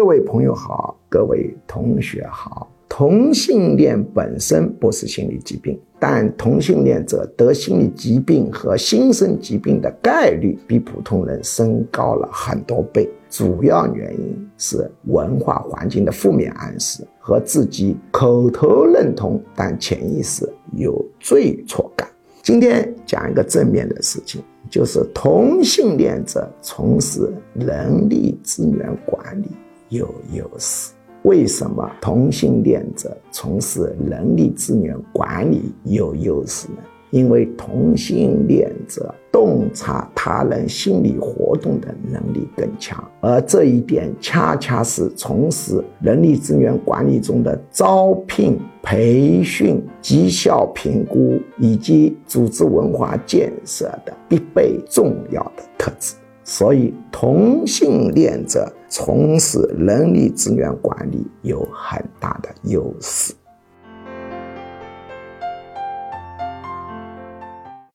[0.00, 2.66] 各位朋友好，各位同学好。
[2.88, 13.06] 同性恋本身不是心理疾病，但同性恋者得心理疾病和心身疾病的概率比普通人升高了很多倍。
[13.28, 22.08] 主要原因是文化环境的负面暗示和自己口头认同，但潜意识有罪错感。
[22.42, 29.48] 今天讲一个正面的事情，就是同性恋者从事人力资源管理
[29.90, 30.92] 有优势。
[31.24, 36.78] 为什么同性恋者从事人力资源管理有优势呢？
[37.10, 56.14] 因为同性恋者洞察他人心理活动的能力更强，而这一点恰恰是从事人力资源管理中的招聘、培训、绩效评估以及组织文化建设的必备重要的特质。
[56.52, 63.29] 所以，同性恋者从事人力资源管理有很大的优势。